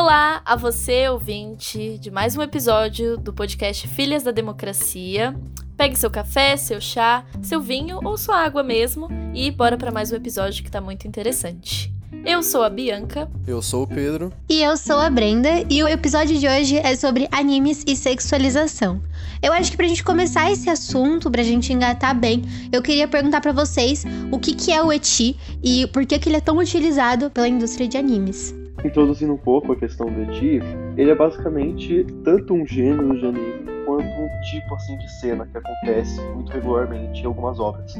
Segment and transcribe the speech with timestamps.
[0.00, 5.34] Olá a você, ouvinte, de mais um episódio do podcast Filhas da Democracia.
[5.76, 10.12] Pegue seu café, seu chá, seu vinho ou sua água mesmo e bora para mais
[10.12, 11.92] um episódio que tá muito interessante.
[12.24, 13.28] Eu sou a Bianca.
[13.44, 14.32] Eu sou o Pedro.
[14.48, 15.64] E eu sou a Brenda.
[15.68, 19.02] E o episódio de hoje é sobre animes e sexualização.
[19.42, 23.40] Eu acho que pra gente começar esse assunto, pra gente engatar bem, eu queria perguntar
[23.40, 26.56] para vocês o que, que é o eti e por que, que ele é tão
[26.58, 28.54] utilizado pela indústria de animes.
[28.84, 30.60] Introduzindo um pouco a questão do eti,
[30.96, 35.56] ele é basicamente tanto um gênero de anime quanto um tipo assim de cena que
[35.56, 37.94] acontece muito regularmente em algumas obras.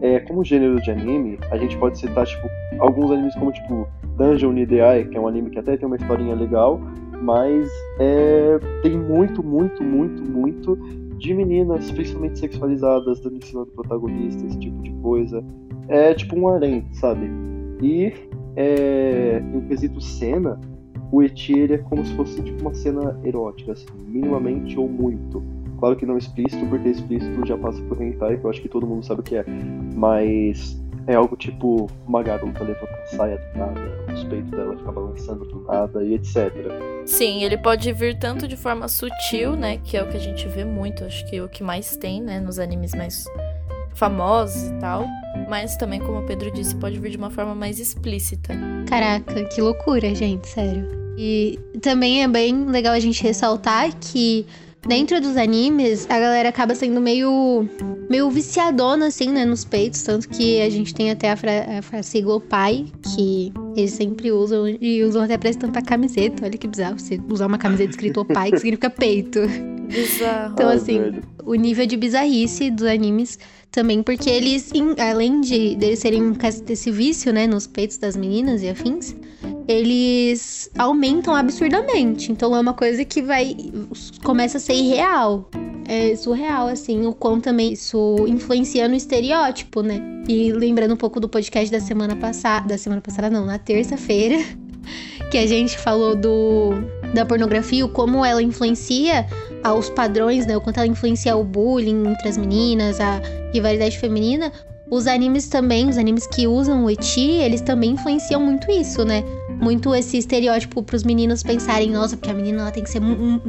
[0.00, 2.48] É, como gênero de anime, a gente pode citar tipo
[2.78, 6.34] alguns animes como tipo Dungeon Nideai, que é um anime que até tem uma historinha
[6.34, 6.80] legal,
[7.22, 10.76] mas é, tem muito, muito, muito, muito
[11.18, 15.44] de meninas, principalmente sexualizadas, dando em cima do protagonista, esse tipo de coisa.
[15.88, 17.30] É tipo um harém, sabe?
[17.80, 18.12] E
[18.58, 20.58] é, em quesito cena,
[21.12, 25.40] o Eti é como se fosse tipo uma cena erótica, assim, minimamente ou muito.
[25.78, 28.84] Claro que não explícito, porque explícito já passa por hentai, que eu acho que todo
[28.84, 29.44] mundo sabe o que é.
[29.94, 33.80] Mas é algo tipo uma garota levanta a saia do nada,
[34.12, 36.52] os peitos dela ficam balançando do nada e etc.
[37.06, 40.48] Sim, ele pode vir tanto de forma sutil, né, que é o que a gente
[40.48, 43.24] vê muito, acho que é o que mais tem, né, nos animes mais
[43.94, 45.06] famosos e tal,
[45.48, 48.54] mas também, como o Pedro disse, pode vir de uma forma mais explícita.
[48.88, 50.88] Caraca, que loucura, gente, sério.
[51.16, 54.46] E também é bem legal a gente ressaltar que
[54.86, 57.68] dentro dos animes, a galera acaba sendo meio
[58.08, 60.02] meio viciadona, assim, né, nos peitos.
[60.02, 65.02] Tanto que a gente tem até a, fra a, pai, que eles sempre usam e
[65.04, 66.44] usam até pra estampar camiseta.
[66.44, 69.40] Olha que bizarro você usar uma camiseta escrito pai, que significa peito.
[69.88, 70.52] Bizarro.
[70.52, 73.38] Então, assim, o nível de bizarrice dos animes
[73.70, 76.32] também, porque eles, além de, de serem
[76.64, 79.14] desse vício, né, nos peitos das meninas e afins,
[79.66, 82.32] eles aumentam absurdamente.
[82.32, 83.54] Então é uma coisa que vai.
[84.24, 85.48] começa a ser irreal.
[85.86, 90.00] É surreal, assim, o quão também isso influencia no estereótipo, né?
[90.28, 92.68] E lembrando um pouco do podcast da semana passada.
[92.68, 94.36] Da semana passada, não, na terça-feira,
[95.30, 96.72] que a gente falou do
[97.14, 99.26] da pornografia, o como ela influencia
[99.62, 100.56] aos padrões, né?
[100.56, 103.20] O quanto ela influencia o bullying entre as meninas, a
[103.52, 104.52] rivalidade feminina.
[104.90, 109.22] Os animes também, os animes que usam o eti, eles também influenciam muito isso, né?
[109.60, 113.00] muito esse estereótipo pros meninos pensarem, nossa, porque a menina ela tem que ser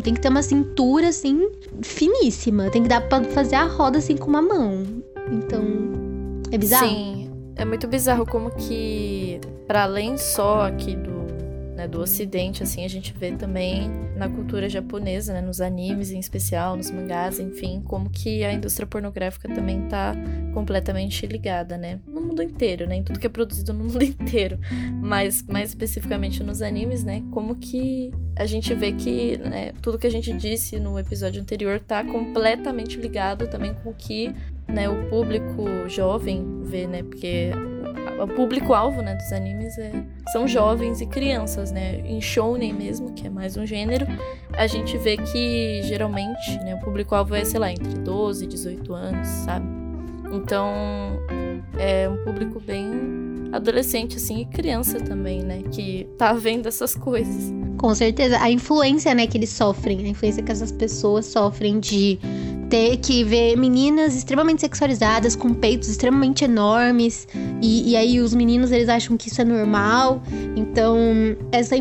[0.04, 1.50] tem que ter uma cintura assim
[1.82, 4.84] finíssima, tem que dar para fazer a roda assim com uma mão.
[5.32, 5.64] Então,
[6.52, 6.88] é bizarro.
[6.88, 11.09] Sim, é muito bizarro como que para além só aqui do
[11.80, 16.20] né, do Ocidente, assim, a gente vê também na cultura japonesa, né, nos animes em
[16.20, 20.14] especial, nos mangás, enfim, como que a indústria pornográfica também tá
[20.54, 24.60] completamente ligada, né, no mundo inteiro, né, em tudo que é produzido no mundo inteiro,
[25.02, 30.08] mas mais especificamente nos animes, né, como que a gente vê que né, tudo que
[30.08, 34.36] a gente disse no episódio anterior tá completamente ligado também com o que
[34.68, 37.52] né, o público jovem vê, né, porque
[38.24, 39.92] o público-alvo, né, dos animes é,
[40.32, 42.02] são jovens e crianças, né?
[42.06, 44.06] Em shounen mesmo, que é mais um gênero,
[44.54, 48.94] a gente vê que geralmente, né, o público-alvo é, sei lá, entre 12 e 18
[48.94, 49.66] anos, sabe?
[50.32, 50.70] Então,
[51.78, 55.64] é um público bem adolescente, assim, e criança também, né?
[55.72, 57.52] Que tá vendo essas coisas.
[57.78, 58.38] Com certeza.
[58.40, 62.20] A influência, né, que eles sofrem, a influência que essas pessoas sofrem de
[62.70, 67.28] ter que ver meninas extremamente sexualizadas, com peitos extremamente enormes,
[67.62, 70.22] e, e aí os meninos eles acham que isso é normal.
[70.56, 70.98] Então,
[71.52, 71.76] essa,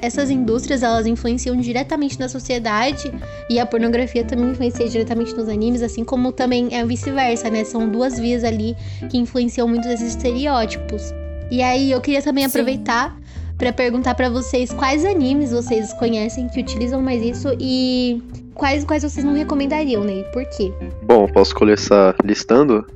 [0.00, 3.12] essas indústrias elas influenciam diretamente na sociedade,
[3.50, 7.62] e a pornografia também influencia diretamente nos animes, assim como também é vice-versa, né?
[7.64, 8.74] São duas vias ali
[9.10, 11.12] que influenciam muito esses estereótipos.
[11.50, 13.16] E aí eu queria também aproveitar
[13.58, 18.20] para perguntar para vocês quais animes vocês conhecem que utilizam mais isso e
[18.54, 20.20] quais, quais vocês não recomendariam, né?
[20.20, 20.72] E por quê?
[21.02, 22.86] Bom, posso começar listando?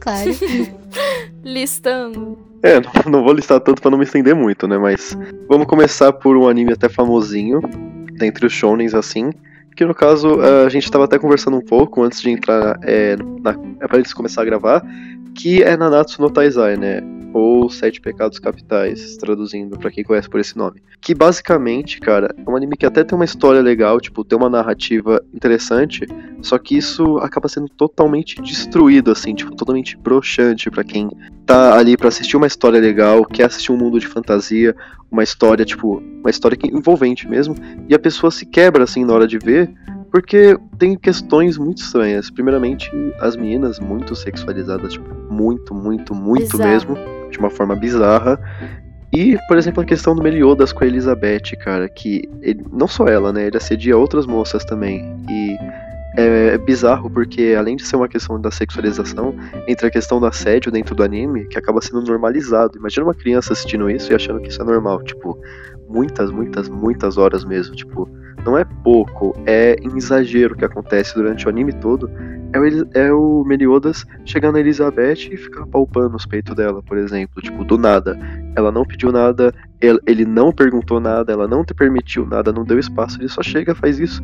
[0.00, 0.30] Claro.
[1.44, 2.38] listando.
[2.62, 4.78] É, não, não, vou listar tanto para não me estender muito, né?
[4.78, 5.16] Mas
[5.48, 7.60] vamos começar por um anime até famosinho,
[8.12, 9.30] dentre os shonens assim,
[9.76, 13.56] que no caso a gente estava até conversando um pouco antes de entrar é, na,
[13.80, 14.84] é pra eles começar a gravar,
[15.34, 17.00] que é Nanatsu no Taizai, né?
[17.32, 20.82] Ou Sete Pecados Capitais, traduzindo para quem conhece por esse nome.
[21.00, 24.50] Que basicamente, cara, é um anime que até tem uma história legal, tipo, tem uma
[24.50, 26.06] narrativa interessante,
[26.42, 31.08] só que isso acaba sendo totalmente destruído, assim, tipo, totalmente broxante para quem
[31.46, 34.74] tá ali para assistir uma história legal, quer assistir um mundo de fantasia,
[35.10, 37.54] uma história, tipo, uma história envolvente mesmo,
[37.88, 39.72] e a pessoa se quebra, assim, na hora de ver,
[40.10, 42.30] porque tem questões muito estranhas.
[42.30, 42.90] Primeiramente,
[43.20, 46.70] as meninas muito sexualizadas, tipo, muito, muito, muito Bizarro.
[46.70, 48.38] mesmo de uma forma bizarra.
[49.12, 53.06] E, por exemplo, a questão do Meliodas com a Elizabeth, cara, que ele, não só
[53.06, 53.46] ela, né?
[53.46, 55.16] Ele assedia outras moças também.
[55.28, 55.56] E
[56.18, 59.34] é, é bizarro porque, além de ser uma questão da sexualização,
[59.66, 62.76] entra a questão do assédio dentro do anime, que acaba sendo normalizado.
[62.76, 65.02] Imagina uma criança assistindo isso e achando que isso é normal.
[65.02, 65.38] Tipo,
[65.88, 67.74] muitas, muitas, muitas horas mesmo.
[67.74, 68.06] Tipo,
[68.44, 72.10] não é pouco, é em exagero que acontece durante o anime todo.
[72.52, 72.64] É o,
[72.94, 77.42] é o Meliodas chegando na Elizabeth e ficar palpando os peitos dela, por exemplo.
[77.42, 78.18] Tipo, do nada.
[78.56, 79.52] Ela não pediu nada,
[80.06, 83.74] ele não perguntou nada, ela não te permitiu nada, não deu espaço, ele só chega,
[83.74, 84.22] faz isso.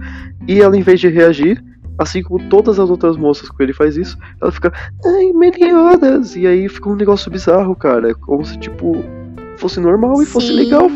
[0.49, 1.63] E ela, em vez de reagir,
[1.99, 4.73] assim como todas as outras moças que ele faz isso, ela fica,
[5.05, 6.35] ai, Meliodas!
[6.35, 8.15] E aí fica um negócio bizarro, cara.
[8.15, 9.05] Como se, tipo,
[9.59, 10.89] fosse normal e fosse legal.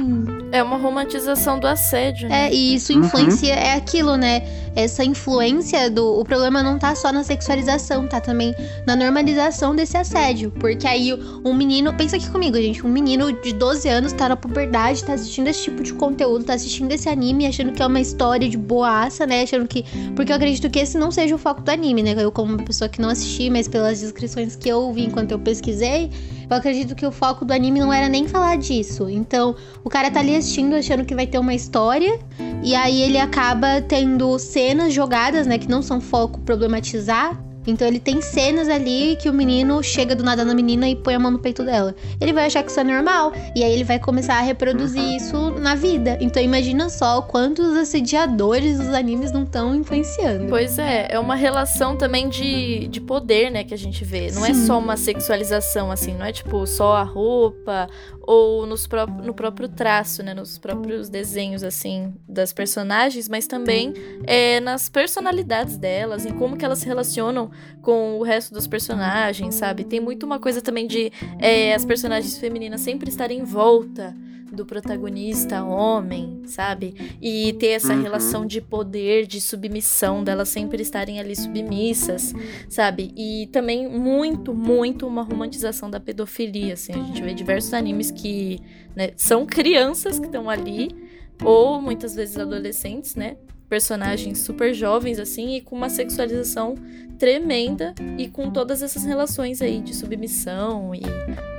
[0.51, 2.29] É uma romantização do assédio.
[2.29, 2.49] Né?
[2.49, 3.61] É, e isso influencia, uhum.
[3.61, 4.43] é aquilo, né?
[4.75, 6.19] Essa influência do.
[6.21, 8.55] O problema não tá só na sexualização, tá também
[8.87, 10.51] na normalização desse assédio.
[10.53, 11.13] Porque aí
[11.45, 11.93] um menino.
[11.95, 12.87] Pensa aqui comigo, gente.
[12.87, 16.55] Um menino de 12 anos tá na puberdade, tá assistindo esse tipo de conteúdo, tá
[16.55, 19.43] assistindo esse anime, achando que é uma história de boaça, né?
[19.43, 19.85] Achando que.
[20.15, 22.15] Porque eu acredito que esse não seja o foco do anime, né?
[22.17, 25.39] Eu, como uma pessoa que não assisti, mas pelas descrições que eu vi enquanto eu
[25.39, 26.11] pesquisei
[26.51, 29.09] eu acredito que o foco do anime não era nem falar disso.
[29.09, 29.55] Então,
[29.85, 32.19] o cara tá ali assistindo achando que vai ter uma história
[32.63, 37.39] e aí ele acaba tendo cenas jogadas, né, que não são foco problematizar
[37.71, 41.15] então ele tem cenas ali que o menino chega do nada na menina e põe
[41.15, 41.95] a mão no peito dela.
[42.21, 43.33] Ele vai achar que isso é normal.
[43.55, 45.17] E aí ele vai começar a reproduzir uhum.
[45.17, 46.17] isso na vida.
[46.21, 50.47] Então imagina só quantos assediadores os animes não estão influenciando.
[50.49, 54.31] Pois é, é uma relação também de, de poder, né, que a gente vê.
[54.31, 54.63] Não é Sim.
[54.63, 57.89] é só uma sexualização, assim, não é tipo só a roupa
[58.23, 63.95] ou nos pró no próprio traço, né, nos próprios desenhos, assim, das personagens, mas também
[64.27, 67.51] é, nas personalidades delas, em como que elas se relacionam
[67.83, 69.85] com o resto dos personagens, sabe?
[69.85, 74.15] Tem muito uma coisa também de é, as personagens femininas sempre estarem em volta
[74.53, 76.95] do protagonista homem, sabe?
[77.21, 78.03] E ter essa uhum.
[78.03, 82.35] relação de poder, de submissão, delas sempre estarem ali submissas,
[82.69, 83.13] sabe?
[83.17, 86.93] E também muito, muito uma romantização da pedofilia, assim.
[86.93, 88.61] A gente vê diversos animes que
[88.97, 90.95] né, são crianças que estão ali,
[91.43, 93.37] ou muitas vezes adolescentes, né?
[93.69, 96.75] Personagens super jovens, assim, e com uma sexualização
[97.19, 101.03] tremenda e com todas essas relações aí de submissão e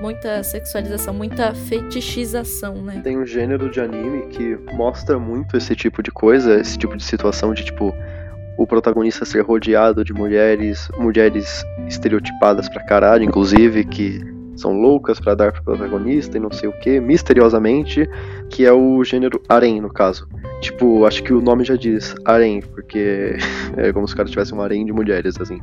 [0.01, 3.01] muita sexualização, muita fetichização, né?
[3.03, 7.03] Tem um gênero de anime que mostra muito esse tipo de coisa, esse tipo de
[7.03, 7.93] situação de tipo
[8.57, 14.19] o protagonista ser rodeado de mulheres, mulheres estereotipadas pra caralho, inclusive, que
[14.59, 18.07] são loucas para dar pro protagonista e não sei o que, misteriosamente,
[18.49, 20.27] que é o gênero harem, no caso.
[20.61, 23.37] Tipo, acho que o nome já diz harem, porque
[23.77, 25.59] é como se o cara tivesse um harem de mulheres, assim.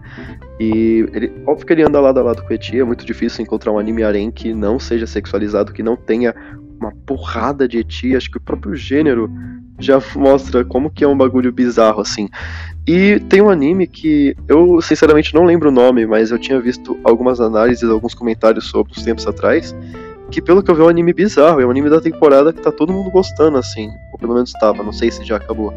[0.59, 3.73] E ele, óbvio que ele anda lado a lado com Eti, é muito difícil encontrar
[3.73, 6.35] um anime harem que não seja sexualizado, que não tenha
[6.81, 9.31] uma porrada de Eti, acho que o próprio gênero
[9.79, 12.29] já mostra como que é um bagulho bizarro, assim.
[12.87, 16.97] E tem um anime que eu, sinceramente, não lembro o nome, mas eu tinha visto
[17.03, 19.75] algumas análises, alguns comentários sobre uns tempos atrás,
[20.31, 22.61] que pelo que eu vi é um anime bizarro, é um anime da temporada que
[22.63, 23.91] tá todo mundo gostando, assim.
[24.13, 25.75] Ou pelo menos estava, não sei se já acabou.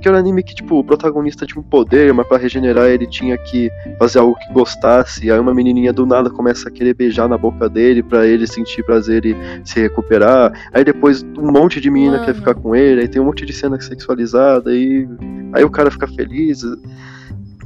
[0.00, 3.06] Que era um anime que, tipo, o protagonista tinha um poder, mas para regenerar ele
[3.06, 5.30] tinha que fazer algo que gostasse.
[5.30, 8.84] Aí uma menininha do nada começa a querer beijar na boca dele para ele sentir
[8.84, 10.52] prazer e se recuperar.
[10.72, 12.24] Aí depois um monte de menina Mano.
[12.24, 15.06] quer ficar com ele, aí tem um monte de cena sexualizada, e
[15.52, 16.64] aí o cara fica feliz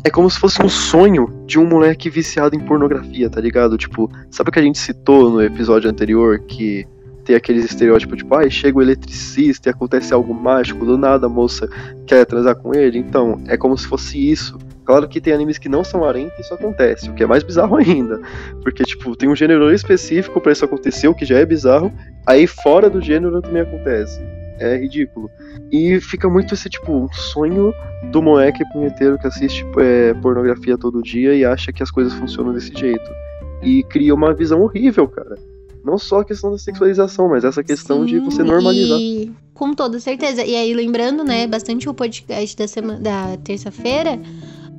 [0.05, 3.79] é como se fosse um sonho de um moleque viciado em pornografia, tá ligado?
[3.79, 6.87] Tipo, sabe o que a gente citou no episódio anterior que
[7.25, 11.27] tem aqueles estereótipos, tipo, ai, ah, chega o eletricista e acontece algo mágico, do nada
[11.27, 11.69] a moça
[12.07, 12.99] quer transar com ele.
[12.99, 14.59] Então, é como se fosse isso.
[14.85, 17.43] Claro que tem animes que não são harem que isso acontece, o que é mais
[17.43, 18.21] bizarro ainda.
[18.63, 21.93] Porque, tipo, tem um gênero específico para isso acontecer, o que já é bizarro,
[22.27, 24.21] aí fora do gênero também acontece.
[24.59, 25.29] É ridículo.
[25.73, 27.75] E fica muito esse, tipo, um sonho
[28.13, 32.53] do moleque punheteiro que assiste é, pornografia todo dia e acha que as coisas funcionam
[32.53, 33.11] desse jeito.
[33.63, 35.37] E cria uma visão horrível, cara.
[35.85, 38.99] Não só a questão da sexualização, mas essa questão Sim, de você normalizar.
[38.99, 40.45] E com toda certeza.
[40.45, 44.19] E aí, lembrando, né, bastante o podcast da, semana, da terça-feira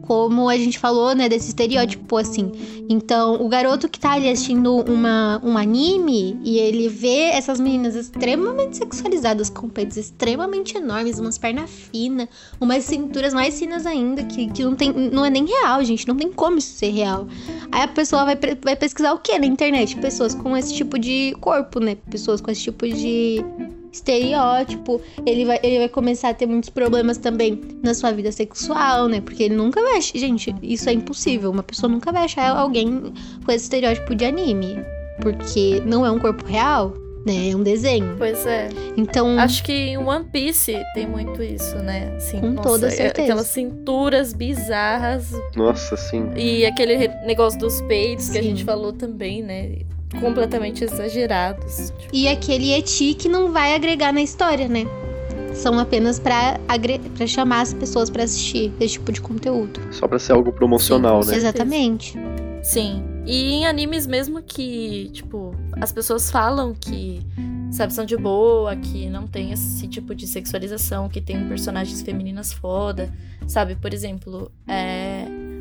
[0.05, 2.51] como a gente falou, né, desse estereótipo, assim.
[2.87, 7.95] Então, o garoto que tá ali assistindo uma, um anime e ele vê essas meninas
[7.95, 12.27] extremamente sexualizadas, com peitos extremamente enormes, umas pernas finas,
[12.59, 16.15] umas cinturas mais finas ainda, que, que não, tem, não é nem real, gente, não
[16.15, 17.27] tem como isso ser real.
[17.71, 19.97] Aí a pessoa vai, vai pesquisar o que na internet?
[19.97, 21.97] Pessoas com esse tipo de corpo, né?
[22.09, 23.43] Pessoas com esse tipo de
[23.95, 29.07] estereótipo, ele vai, ele vai começar a ter muitos problemas também na sua vida sexual,
[29.07, 29.21] né?
[29.21, 30.01] Porque ele nunca vai.
[30.01, 31.51] Gente, isso é impossível.
[31.51, 33.13] Uma pessoa nunca vai achar alguém
[33.45, 34.77] com esse estereótipo de anime.
[35.21, 36.93] Porque não é um corpo real.
[37.25, 37.49] né?
[37.49, 38.15] É um desenho.
[38.19, 38.69] Pois é.
[38.95, 42.13] Então, Acho que em One Piece tem muito isso, né?
[42.17, 43.23] Assim, Com nossa, toda é- certeza.
[43.29, 46.29] Aquelas cinturas bizarras Nossa, sim.
[46.35, 48.49] e aquele negócio dos peitos que a Sim.
[48.49, 49.77] gente falou também, né?
[50.19, 51.91] Completamente exagerados.
[51.97, 54.85] Tipo, e aquele eti que não vai agregar na história, né?
[55.53, 56.99] São apenas pra, agre...
[56.99, 59.79] pra chamar as pessoas pra assistir esse tipo de conteúdo.
[59.91, 61.37] Só pra ser algo promocional, Sim, né?
[61.37, 62.13] Exatamente.
[62.61, 63.03] Sim.
[63.25, 67.21] E em animes mesmo que, tipo, as pessoas falam que,
[67.71, 72.53] sabe, são de boa, que não tem esse tipo de sexualização, que tem personagens femininas
[72.53, 73.11] foda,
[73.47, 73.75] sabe?
[73.75, 75.04] Por exemplo, é...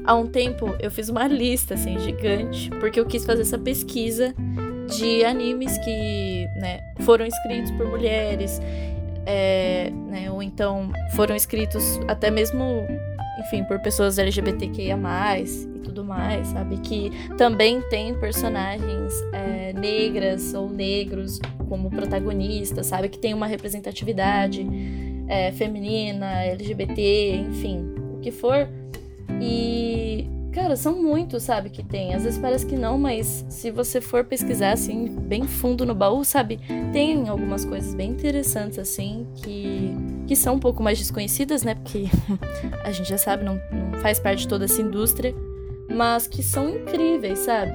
[0.05, 4.35] há um tempo eu fiz uma lista, assim, gigante, porque eu quis fazer essa pesquisa
[4.97, 8.61] de animes que, né, foram escritos por mulheres,
[9.27, 12.87] é, né, ou então foram escritos até mesmo,
[13.41, 14.99] enfim, por pessoas LGBTQIA+,
[15.75, 16.77] e tudo mais, sabe?
[16.79, 23.09] Que também tem personagens é, negras ou negros como protagonistas, sabe?
[23.09, 24.67] Que tem uma representatividade
[25.29, 28.69] é, feminina, LGBT, enfim, o que for.
[29.41, 32.15] E, cara, são muitos, sabe, que tem.
[32.15, 36.25] Às vezes parece que não, mas se você for pesquisar, assim, bem fundo no baú,
[36.25, 36.61] sabe?
[36.93, 39.95] Tem algumas coisas bem interessantes, assim, que,
[40.27, 41.75] que são um pouco mais desconhecidas, né?
[41.75, 42.07] Porque
[42.85, 45.35] a gente já sabe, não, não faz parte de toda essa indústria,
[45.91, 47.73] mas que são incríveis, sabe?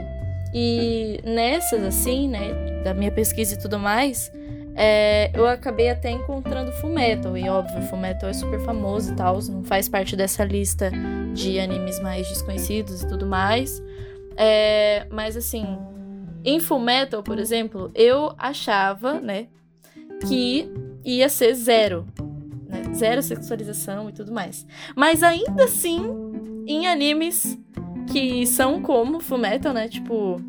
[0.54, 4.32] E nessas, assim, né, da minha pesquisa e tudo mais,
[4.76, 7.38] é, eu acabei até encontrando Fullmetal.
[7.38, 10.90] E óbvio, Fullmetal é super famoso e tal, não faz parte dessa lista
[11.34, 13.82] de animes mais desconhecidos e tudo mais.
[14.36, 15.78] É, mas assim,
[16.44, 19.48] em Fullmetal, por exemplo, eu achava, né,
[20.28, 20.70] que
[21.04, 22.06] ia ser zero.
[22.68, 24.66] Né, zero sexualização e tudo mais.
[24.96, 26.00] Mas ainda assim,
[26.68, 27.58] em animes
[28.12, 30.42] que são como Fullmetal, né, tipo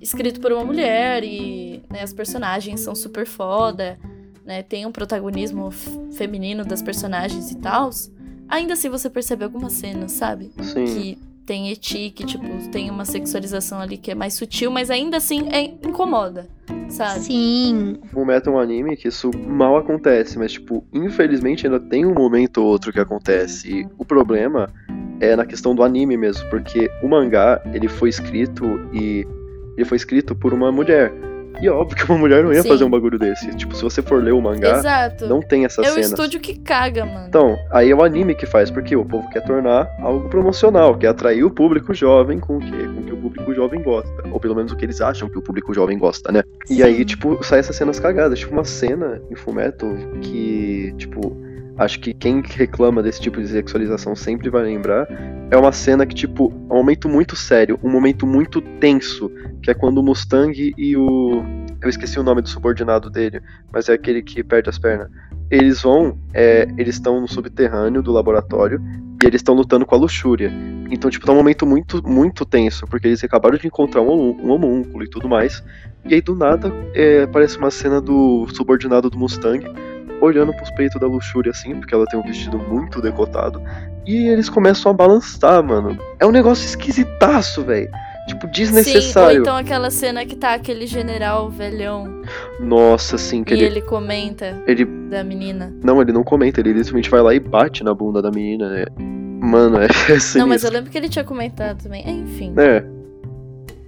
[0.00, 3.98] escrito por uma mulher e né, as personagens são super foda,
[4.44, 4.62] né?
[4.62, 5.70] Tem um protagonismo
[6.16, 7.90] feminino das personagens e tal.
[8.52, 10.52] Ainda assim você percebe algumas cenas, sabe?
[10.60, 10.84] Sim.
[10.84, 15.16] Que tem eti, que tipo, tem uma sexualização ali que é mais sutil, mas ainda
[15.16, 16.46] assim é incomoda,
[16.90, 17.20] sabe?
[17.20, 17.98] Sim.
[18.12, 22.58] Fullmetal é um anime que isso mal acontece, mas, tipo, infelizmente ainda tem um momento
[22.58, 23.72] ou outro que acontece.
[23.72, 24.68] E o problema
[25.18, 29.26] é na questão do anime mesmo, porque o mangá, ele foi escrito e
[29.78, 31.10] ele foi escrito por uma mulher.
[31.60, 32.68] E é óbvio que uma mulher não ia Sim.
[32.68, 33.54] fazer um bagulho desse.
[33.54, 35.26] Tipo, se você for ler o mangá, Exato.
[35.26, 37.26] não tem essas é o estúdio que caga, mano.
[37.28, 41.08] Então, aí é o anime que faz, porque o povo quer tornar algo promocional, quer
[41.08, 42.88] atrair o público jovem com o quê?
[42.94, 44.28] Com o que o público jovem gosta.
[44.30, 46.42] Ou pelo menos o que eles acham que o público jovem gosta, né?
[46.68, 48.38] E aí, tipo, sai essas cenas cagadas.
[48.38, 51.36] Tipo, uma cena em Fullmetal que, tipo,
[51.84, 55.06] acho que quem reclama desse tipo de sexualização sempre vai lembrar.
[55.50, 59.30] É uma cena que, tipo, é um momento muito sério, um momento muito tenso,
[59.62, 61.42] que é quando o Mustang e o.
[61.80, 65.08] Eu esqueci o nome do subordinado dele, mas é aquele que perde as pernas.
[65.50, 68.80] Eles vão, é, eles estão no subterrâneo do laboratório
[69.22, 70.50] e eles estão lutando com a luxúria.
[70.90, 74.50] Então, tipo, tá um momento muito, muito tenso, porque eles acabaram de encontrar um, um
[74.50, 75.62] homúnculo e tudo mais.
[76.04, 79.64] E aí, do nada, é, aparece uma cena do subordinado do Mustang
[80.22, 83.60] olhando pros peitos da luxúria, assim, porque ela tem um vestido muito decotado.
[84.06, 85.98] E eles começam a balançar, mano.
[86.18, 87.90] É um negócio esquisitaço, velho.
[88.28, 89.40] Tipo, Sim, ou desnecessário.
[89.40, 92.22] então aquela cena que tá aquele general velhão
[92.60, 94.84] Nossa, assim, que e ele, ele comenta ele.
[94.84, 95.74] da menina.
[95.82, 98.84] Não, ele não comenta, ele literalmente vai lá e bate na bunda da menina, né?
[98.96, 100.38] Mano, é sinistro.
[100.38, 102.04] Não, mas eu lembro que ele tinha comentado também.
[102.06, 102.54] É, Enfim.
[102.56, 102.84] É.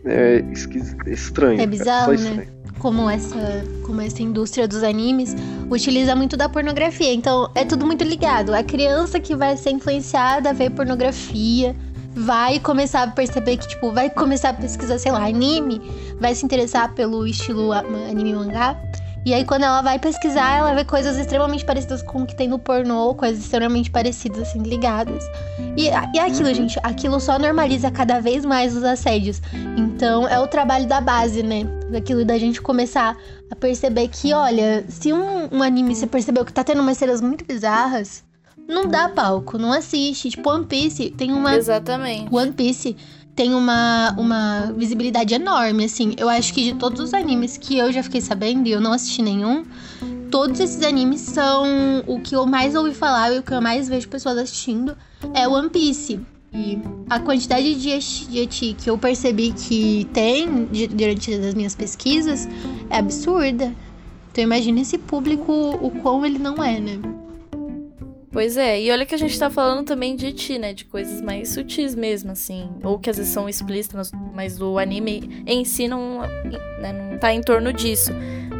[0.06, 1.60] É esquis- estranho.
[1.60, 2.46] É bizarro, só né?
[2.78, 5.34] Como essa, como essa indústria dos animes
[5.70, 7.12] utiliza muito da pornografia.
[7.12, 8.54] Então, é tudo muito ligado.
[8.54, 11.74] A criança que vai ser influenciada a ver pornografia
[12.14, 15.80] vai começar a perceber que, tipo, vai começar a pesquisar, sei lá, anime,
[16.20, 18.76] vai se interessar pelo estilo anime mangá.
[19.24, 22.46] E aí, quando ela vai pesquisar, ela vê coisas extremamente parecidas com o que tem
[22.46, 25.24] no pornô, coisas extremamente parecidas, assim, ligadas.
[25.76, 26.54] E, e é aquilo, Uhum.
[26.54, 29.40] gente, aquilo só normaliza cada vez mais os assédios.
[29.78, 31.64] Então, é o trabalho da base, né?
[31.90, 33.16] Daquilo da gente começar
[33.50, 37.20] a perceber que, olha, se um, um anime você percebeu que tá tendo umas cenas
[37.22, 38.22] muito bizarras,
[38.68, 40.30] não dá palco, não assiste.
[40.30, 41.54] Tipo, One Piece tem uma.
[41.56, 42.34] Exatamente.
[42.34, 42.96] One Piece
[43.34, 46.14] tem uma, uma visibilidade enorme, assim.
[46.16, 48.92] Eu acho que de todos os animes que eu já fiquei sabendo, e eu não
[48.92, 49.64] assisti nenhum,
[50.30, 51.64] todos esses animes são
[52.06, 54.96] o que eu mais ouvi falar e o que eu mais vejo pessoas assistindo
[55.32, 56.20] é One Piece.
[56.52, 56.78] E
[57.10, 62.48] a quantidade de eti- de eti que eu percebi que tem durante as minhas pesquisas
[62.88, 63.74] é absurda.
[64.30, 66.98] Então imagina esse público, o quão ele não é, né?
[68.34, 70.72] Pois é, e olha que a gente tá falando também de ti, né?
[70.74, 72.68] De coisas mais sutis mesmo, assim.
[72.82, 76.22] Ou que às vezes são explícitas, mas o anime em si não,
[76.80, 78.10] né, não tá em torno disso.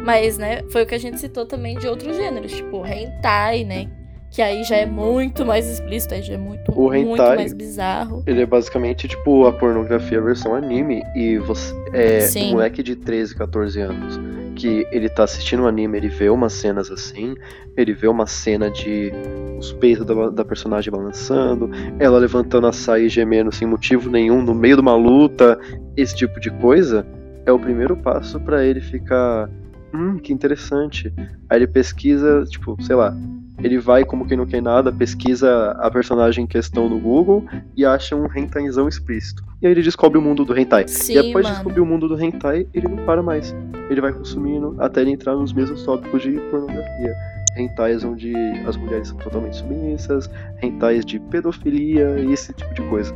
[0.05, 3.89] Mas, né, foi o que a gente citou também de outros gêneros, tipo hentai, né?
[4.31, 7.53] Que aí já é muito mais explícito, aí já é muito, O hentai- muito mais
[7.53, 8.23] bizarro.
[8.25, 11.03] Ele é basicamente tipo a pornografia versão anime.
[11.15, 12.47] E você é Sim.
[12.47, 14.17] um moleque de 13, 14 anos
[14.55, 17.35] que ele tá assistindo um anime, ele vê umas cenas assim,
[17.75, 19.11] ele vê uma cena de
[19.59, 21.69] os peitos da, da personagem balançando,
[21.99, 25.59] ela levantando a saia e gemendo sem motivo nenhum no meio de uma luta,
[25.95, 27.05] esse tipo de coisa,
[27.45, 29.49] é o primeiro passo pra ele ficar.
[29.93, 31.13] Hum, que interessante.
[31.49, 33.15] Aí ele pesquisa, tipo, sei lá,
[33.63, 37.45] ele vai como quem não quer nada, pesquisa a personagem em questão no Google
[37.75, 39.43] e acha um hentaizão explícito.
[39.61, 40.87] E aí ele descobre o mundo do hentai.
[40.87, 41.55] Sim, e após de mano.
[41.55, 43.55] descobrir o mundo do hentai, ele não para mais.
[43.89, 47.15] Ele vai consumindo até ele entrar nos mesmos tópicos de pornografia.
[47.57, 48.33] Hentais onde
[48.67, 50.29] as mulheres são totalmente submissas,
[50.61, 53.15] hentais de pedofilia e esse tipo de coisa.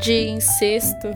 [0.00, 1.08] De incesto.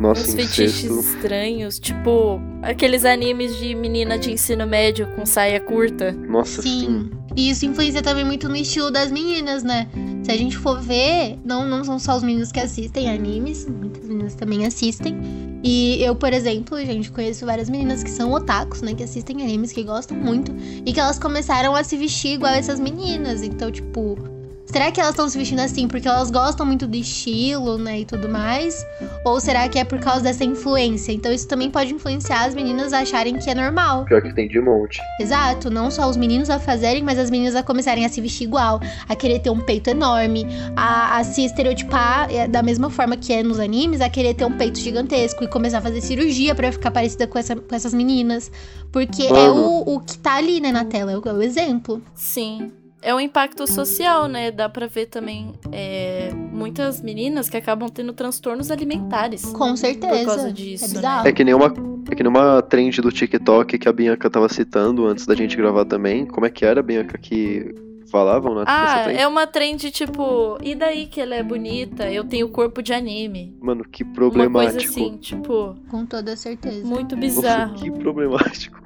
[0.00, 1.16] Nossa, uns fetiches incesto.
[1.16, 6.10] estranhos, tipo aqueles animes de menina de ensino médio com saia curta.
[6.12, 6.80] Nossa, sim.
[6.80, 7.23] Sim.
[7.36, 9.88] E isso influencia também muito no estilo das meninas, né?
[10.22, 14.06] Se a gente for ver, não, não são só os meninos que assistem animes, muitas
[14.08, 15.16] meninas também assistem.
[15.62, 18.94] E eu, por exemplo, gente, conheço várias meninas que são otakus, né?
[18.94, 20.54] Que assistem animes, que gostam muito.
[20.84, 23.42] E que elas começaram a se vestir igual essas meninas.
[23.42, 24.16] Então, tipo,
[24.66, 28.00] será que elas estão se vestindo assim porque elas gostam muito do estilo, né?
[28.00, 28.84] E tudo mais?
[29.24, 31.12] Ou será que é por causa dessa influência?
[31.12, 34.04] Então, isso também pode influenciar as meninas a acharem que é normal.
[34.04, 35.00] Pior que tem de monte.
[35.20, 38.44] Exato, não só os meninos a fazerem, mas as meninas a começarem a se vestir
[38.44, 43.16] igual, a querer ter um peito enorme, a, a se estereotipar é, da mesma forma
[43.16, 46.54] que é nos animes, a querer ter um peito gigantesco e começar a fazer cirurgia
[46.54, 48.50] pra ficar parecida com, essa- com essas meninas.
[48.92, 49.54] Porque é Mano.
[49.86, 52.02] o, o que tá ali, né, na tela, é o, é o exemplo.
[52.14, 52.70] Sim.
[53.04, 54.50] É um impacto social, né?
[54.50, 59.44] Dá pra ver também é, muitas meninas que acabam tendo transtornos alimentares.
[59.44, 60.16] Com certeza.
[60.16, 60.94] Por causa disso, é né?
[60.94, 61.28] bizarro.
[61.28, 61.66] É que nem uma.
[62.10, 65.56] É que nem uma trend do TikTok que a Bianca tava citando antes da gente
[65.56, 66.24] gravar também.
[66.26, 67.74] Como é que era, Bianca, que
[68.10, 69.20] falavam na, nessa Ah, trend?
[69.20, 72.10] é uma trend tipo, e daí que ela é bonita?
[72.10, 73.56] Eu tenho corpo de anime.
[73.60, 74.72] Mano, que Uma problemático.
[74.76, 76.86] coisa assim, tipo, Com toda certeza.
[76.86, 77.74] muito Nossa, bizarro.
[77.74, 78.83] que problemático.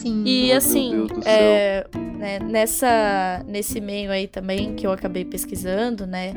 [0.00, 0.22] Sim.
[0.26, 6.32] E Meu assim, é, né, nessa, nesse meio aí também que eu acabei pesquisando, né?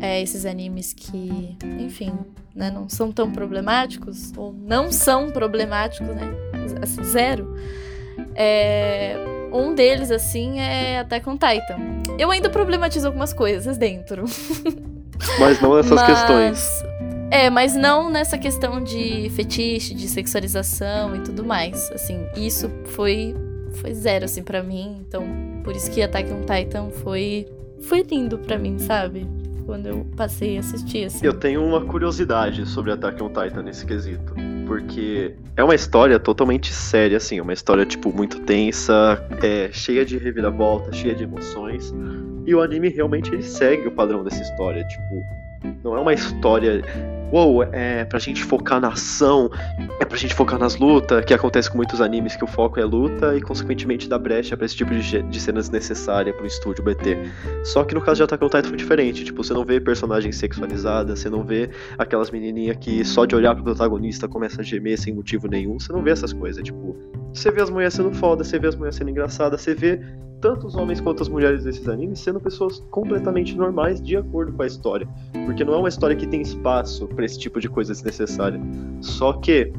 [0.00, 2.12] é, esses animes que, enfim,
[2.54, 6.34] né, não são tão problemáticos, ou não são problemáticos, né?
[6.82, 7.54] Assim, zero.
[8.34, 9.16] É,
[9.52, 11.76] um deles, assim, é Attack on Titan.
[12.18, 14.24] Eu ainda problematizo algumas coisas dentro.
[15.40, 16.68] Mas não essas Mas- questões.
[17.30, 21.90] É, mas não nessa questão de fetiche, de sexualização e tudo mais.
[21.92, 23.34] Assim, isso foi
[23.72, 24.96] foi zero assim para mim.
[25.06, 25.24] Então,
[25.62, 27.46] por isso que Attack on Titan foi
[27.80, 29.26] foi lindo pra mim, sabe?
[29.66, 31.26] Quando eu passei a assistir assim.
[31.26, 34.34] Eu tenho uma curiosidade sobre Attack on Titan nesse quesito.
[34.66, 40.18] Porque é uma história totalmente séria, assim, uma história, tipo, muito tensa, é, cheia de
[40.18, 41.94] reviravolta, cheia de emoções.
[42.44, 44.84] E o anime realmente ele segue o padrão dessa história.
[44.84, 45.22] Tipo,
[45.84, 46.82] não é uma história.
[47.32, 49.50] Uou, é pra gente focar na ação,
[50.00, 52.84] é pra gente focar nas lutas, que acontece com muitos animes que o foco é
[52.84, 57.18] luta e, consequentemente, dá brecha pra esse tipo de, de cenas necessárias pro estúdio BT.
[57.64, 59.24] Só que no caso de Attack on Titan foi diferente.
[59.24, 63.54] Tipo, você não vê personagem sexualizada, você não vê aquelas menininhas que só de olhar
[63.54, 65.80] pro protagonista começa a gemer sem motivo nenhum.
[65.80, 66.62] Você não vê essas coisas.
[66.62, 66.96] Tipo,
[67.32, 70.00] você vê as mulheres sendo foda, você vê as mulheres sendo engraçadas, você vê
[70.40, 74.62] tanto os homens quanto as mulheres desses animes sendo pessoas completamente normais de acordo com
[74.62, 75.08] a história.
[75.46, 78.60] Porque não é uma história que tem espaço pra esse tipo de coisa desnecessária.
[79.00, 79.72] Só que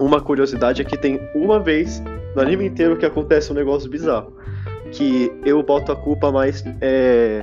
[0.00, 2.02] uma curiosidade é que tem uma vez
[2.34, 4.32] no anime inteiro que acontece um negócio bizarro.
[4.92, 7.42] Que eu boto a culpa mais é,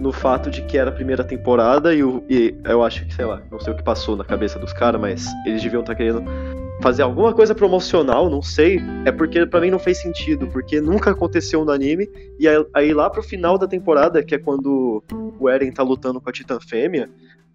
[0.00, 3.24] no fato de que era a primeira temporada e, o- e eu acho que, sei
[3.24, 6.22] lá, não sei o que passou na cabeça dos caras, mas eles deviam estar querendo
[6.80, 8.80] fazer alguma coisa promocional, não sei.
[9.04, 12.08] É porque pra mim não fez sentido, porque nunca aconteceu no anime.
[12.38, 15.02] E aí, aí lá pro final da temporada, que é quando
[15.38, 17.10] o Eren tá lutando com a Titã Fêmea,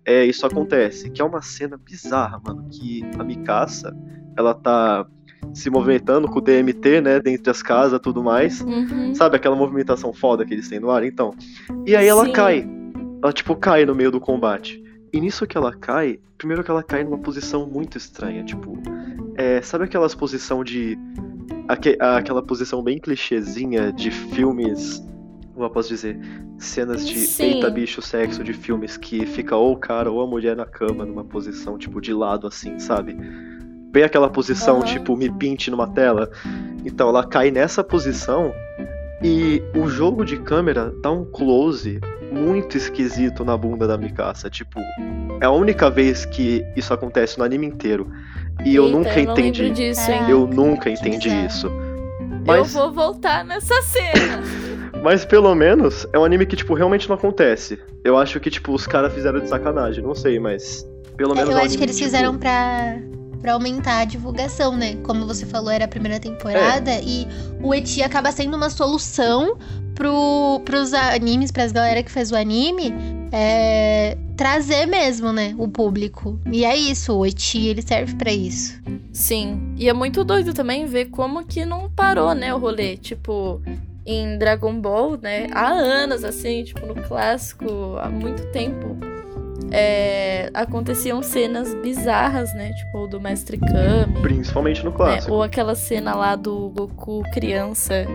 [0.06, 1.10] é, isso acontece.
[1.10, 2.68] Que é uma cena bizarra, mano.
[2.70, 3.96] Que a Mikasa,
[4.38, 5.08] ela tá
[5.54, 8.62] se movimentando com o DMT, né, dentre as casas tudo mais.
[8.62, 9.14] Uhum.
[9.16, 11.04] Sabe aquela movimentação foda que eles têm no ar?
[11.04, 11.34] Então.
[11.86, 12.32] E aí ela Sim.
[12.32, 12.70] cai.
[13.24, 14.84] Ela, tipo, cai no meio do combate.
[15.16, 18.78] E nisso que ela cai, primeiro que ela cai numa posição muito estranha, tipo.
[19.36, 20.98] É, sabe aquelas posição de.
[21.70, 25.02] aque- aquela posição bem clichêzinha de filmes.
[25.54, 26.20] Como eu posso dizer?
[26.58, 27.44] Cenas de Sim.
[27.46, 31.06] eita bicho sexo de filmes que fica ou o cara ou a mulher na cama
[31.06, 33.16] numa posição, tipo, de lado assim, sabe?
[33.94, 34.86] Bem aquela posição, Aham.
[34.86, 36.30] tipo, me pinte numa tela.
[36.84, 38.54] Então ela cai nessa posição
[39.24, 42.02] e o jogo de câmera dá um close
[42.36, 44.50] muito esquisito na bunda da Mikasa.
[44.50, 44.80] Tipo,
[45.42, 48.12] é a única vez que isso acontece no anime inteiro.
[48.64, 49.62] E eu Eita, nunca eu não entendi.
[49.64, 50.30] lembro disso, hein?
[50.30, 51.72] Eu nunca entendi isso.
[52.46, 52.76] Mas...
[52.76, 54.44] Eu vou voltar nessa cena.
[55.04, 57.80] Mas pelo menos é um anime que, tipo, realmente não acontece.
[58.04, 60.84] Eu acho que, tipo, os caras fizeram de sacanagem, não sei, mas.
[61.16, 61.52] Pelo é, menos.
[61.52, 62.10] Eu é um acho que eles tipo...
[62.10, 62.98] fizeram pra,
[63.40, 64.96] pra aumentar a divulgação, né?
[65.04, 66.90] Como você falou, era a primeira temporada.
[66.90, 67.04] É.
[67.04, 67.28] E
[67.62, 69.60] o Eti acaba sendo uma solução
[69.96, 72.94] pro, pros animes, pras galera que fez o anime.
[73.32, 76.40] É, trazer mesmo, né, o público.
[76.52, 78.80] E é isso, o Eti, ele serve para isso.
[79.12, 82.98] Sim, e é muito doido também ver como que não parou, né, o rolê.
[82.98, 83.62] Tipo,
[84.06, 88.98] em Dragon Ball, né, há anos, assim, tipo, no clássico, há muito tempo.
[89.72, 92.72] É, aconteciam cenas bizarras, né?
[92.74, 94.22] Tipo, do Mestre Kami.
[94.22, 95.32] Principalmente no clássico.
[95.32, 98.06] Né, ou aquela cena lá do Goku criança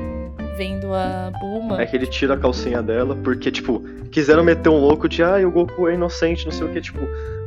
[0.61, 1.81] vendo a Bulma.
[1.81, 5.37] É que ele tira a calcinha dela, porque, tipo, quiseram meter um louco de, ah,
[5.47, 6.99] o Goku é inocente, não sei o que, tipo.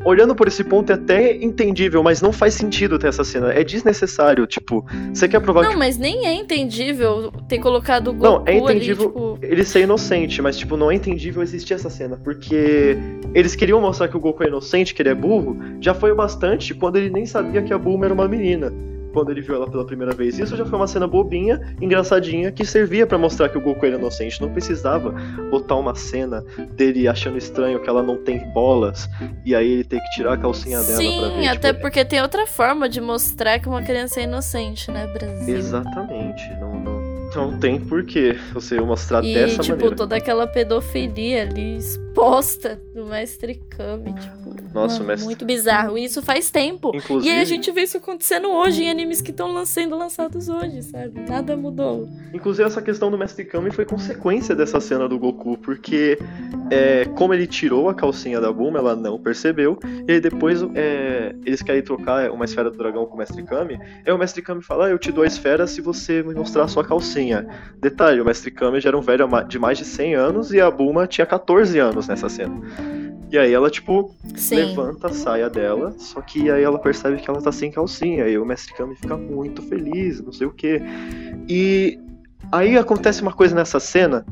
[0.03, 3.53] Olhando por esse ponto é até entendível, mas não faz sentido ter essa cena.
[3.53, 5.77] É desnecessário, tipo, você quer provar Não, que...
[5.77, 9.39] mas nem é entendível ter colocado o Goku Não, é entendível ali, tipo...
[9.43, 12.97] ele ser inocente, mas, tipo, não é entendível existir essa cena, porque
[13.35, 16.15] eles queriam mostrar que o Goku é inocente, que ele é burro, já foi o
[16.15, 18.73] bastante quando ele nem sabia que a Bulma era uma menina
[19.13, 20.37] quando ele viu ela pela primeira vez.
[20.39, 23.95] Isso já foi uma cena bobinha, engraçadinha, que servia para mostrar que o Goku era
[23.95, 24.41] inocente.
[24.41, 25.11] Não precisava
[25.49, 29.07] botar uma cena dele achando estranho que ela não tem bolas
[29.45, 31.41] e aí ele tem que tirar a calcinha dela Sim, pra ver.
[31.41, 31.81] Sim, até tipo...
[31.81, 35.55] porque tem outra forma de mostrar que uma criança é inocente, né, Brasil?
[35.55, 36.49] Exatamente.
[36.59, 37.03] Não, não,
[37.35, 39.95] não tem porquê você mostrar e, dessa tipo, maneira.
[39.95, 45.25] toda aquela pedofilia ali exposta do Mestre Kami, tipo, Nossa, mano, mestre...
[45.25, 45.97] muito bizarro.
[45.97, 46.91] E isso faz tempo.
[46.95, 47.29] Inclusive...
[47.29, 50.81] E aí a gente vê isso acontecendo hoje em animes que estão sendo lançados hoje,
[50.83, 51.19] sabe?
[51.27, 52.07] Nada mudou.
[52.33, 56.17] Inclusive essa questão do Mestre Kami foi consequência dessa cena do Goku, porque
[56.71, 61.35] é, como ele tirou a calcinha da Bulma, ela não percebeu, e aí depois é,
[61.45, 64.63] eles querem trocar uma esfera do dragão com o Mestre Kami, aí o Mestre Kami
[64.63, 67.47] fala, ah, eu te dou a esfera se você me mostrar a sua calcinha.
[67.79, 70.71] Detalhe, o Mestre Kami já era um velho de mais de 100 anos e a
[70.71, 72.53] Bulma tinha 14 anos nessa cena.
[73.33, 74.57] E aí ela, tipo, Sim.
[74.57, 78.27] levanta a saia dela, só que aí ela percebe que ela tá sem calcinha.
[78.27, 80.79] E o Mestre Kami fica muito feliz, não sei o quê.
[81.49, 81.99] E
[82.51, 84.23] aí acontece uma coisa nessa cena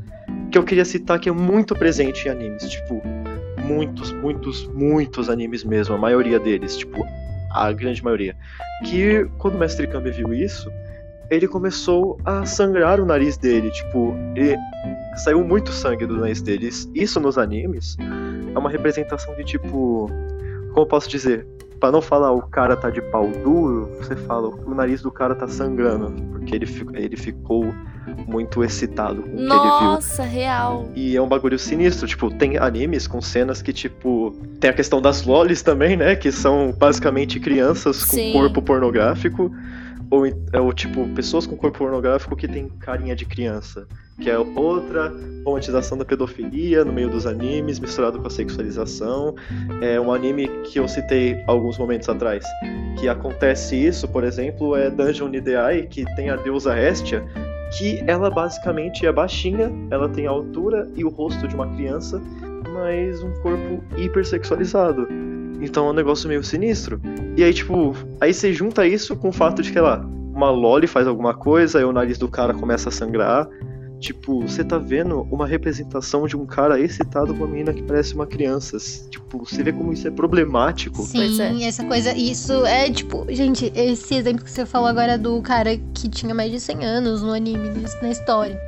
[0.52, 2.62] que eu queria citar que é muito presente em animes.
[2.70, 3.02] Tipo,
[3.64, 7.04] muitos, muitos, muitos animes mesmo, a maioria deles, tipo,
[7.54, 8.36] a grande maioria.
[8.84, 10.70] Que quando o Mestre Kami viu isso,
[11.28, 13.68] ele começou a sangrar o nariz dele.
[13.72, 14.56] Tipo, ele...
[15.24, 16.70] saiu muito sangue do nariz dele.
[16.94, 17.96] Isso nos animes
[18.54, 20.10] é uma representação de tipo.
[20.72, 21.46] Como posso dizer?
[21.78, 25.34] Pra não falar o cara tá de pau duro, você fala o nariz do cara
[25.34, 26.12] tá sangrando.
[26.30, 27.74] Porque ele, ele ficou
[28.26, 29.50] muito excitado com o que ele viu.
[29.50, 30.88] Nossa, real.
[30.94, 32.06] E é um bagulho sinistro.
[32.06, 34.32] Tipo, tem animes com cenas que, tipo.
[34.60, 36.14] Tem a questão das lolis também, né?
[36.14, 38.32] Que são basicamente crianças com Sim.
[38.32, 39.50] corpo pornográfico
[40.12, 43.88] ou, é, ou tipo, pessoas com corpo pornográfico que tem carinha de criança.
[44.20, 45.10] Que é outra
[45.42, 49.34] romantização da pedofilia no meio dos animes, misturado com a sexualização.
[49.80, 52.44] É um anime que eu citei alguns momentos atrás.
[53.00, 57.24] Que acontece isso, por exemplo, é Dungeon Nideai, que tem a deusa Hestia,
[57.78, 62.20] que ela basicamente é baixinha, ela tem a altura e o rosto de uma criança,
[62.70, 65.08] mas um corpo hipersexualizado.
[65.62, 67.00] Então é um negócio meio sinistro.
[67.36, 70.86] E aí, tipo, aí você junta isso com o fato de que, lá, uma Loli
[70.86, 73.48] faz alguma coisa, aí o nariz do cara começa a sangrar.
[74.00, 78.14] Tipo, você tá vendo uma representação de um cara excitado com uma menina que parece
[78.16, 78.76] uma criança.
[79.08, 81.02] Tipo, você vê como isso é problemático.
[81.04, 81.68] Sim, é.
[81.68, 82.12] essa coisa.
[82.12, 86.50] Isso é, tipo, gente, esse exemplo que você falou agora do cara que tinha mais
[86.50, 87.70] de 100 anos no anime,
[88.02, 88.60] na história,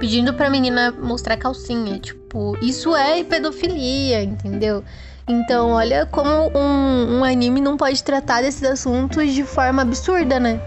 [0.00, 1.96] pedindo pra menina mostrar calcinha.
[2.00, 4.82] Tipo, isso é pedofilia, entendeu?
[5.30, 10.60] Então, olha como um, um anime não pode tratar desses assuntos de forma absurda, né?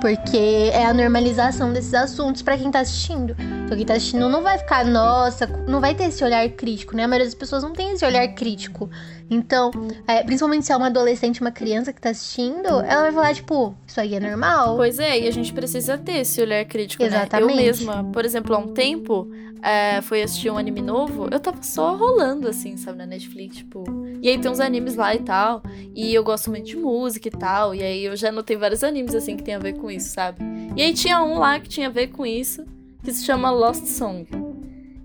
[0.00, 3.36] Porque é a normalização desses assuntos para quem tá assistindo.
[3.72, 7.04] Então, quem tá assistindo não vai ficar, nossa, não vai ter esse olhar crítico, né?
[7.04, 8.90] A maioria das pessoas não tem esse olhar crítico.
[9.30, 9.70] Então,
[10.06, 13.74] é, principalmente se é uma adolescente, uma criança que tá assistindo, ela vai falar, tipo,
[13.86, 14.76] isso aí é normal.
[14.76, 17.46] Pois é, e a gente precisa ter esse olhar crítico, Exatamente.
[17.46, 17.52] né?
[17.52, 19.30] Eu mesma, por exemplo, há um tempo,
[19.62, 23.84] é, foi assistir um anime novo, eu tava só rolando, assim, sabe, na Netflix, tipo.
[24.20, 25.62] E aí tem uns animes lá e tal.
[25.94, 27.74] E eu gosto muito de música e tal.
[27.74, 30.42] E aí eu já notei vários animes, assim, que tem a ver com isso, sabe?
[30.76, 32.66] E aí tinha um lá que tinha a ver com isso,
[33.02, 34.26] que se chama Lost Song.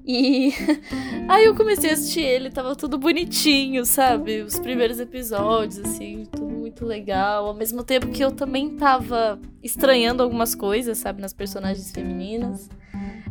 [0.05, 0.53] E
[1.27, 4.41] aí eu comecei a assistir ele, tava tudo bonitinho, sabe?
[4.41, 7.47] Os primeiros episódios, assim, tudo muito legal.
[7.47, 12.69] Ao mesmo tempo que eu também tava estranhando algumas coisas, sabe, nas personagens femininas.